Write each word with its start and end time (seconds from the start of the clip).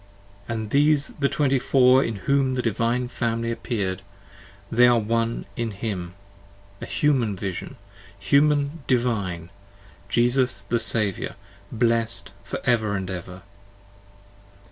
45 0.47 0.55
And 0.63 0.69
these 0.71 1.07
the 1.19 1.29
Twenty 1.29 1.59
four 1.59 2.03
in 2.03 2.15
whom 2.25 2.55
the 2.55 2.63
Divine 2.63 3.07
Family 3.07 3.51
Appear'd; 3.51 4.01
and 4.71 4.79
they 4.79 4.89
were 4.89 4.97
One 4.97 5.45
in 5.55 5.69
Him. 5.69 6.15
A 6.81 6.87
Human 6.87 7.35
Vision! 7.35 7.75
Human 8.17 8.81
Divine, 8.87 9.51
Jesus 10.09 10.63
the 10.63 10.79
Saviour, 10.79 11.35
blessed 11.71 12.31
for 12.43 12.59
ever 12.63 12.95
and 12.95 13.11
ever. 13.11 13.43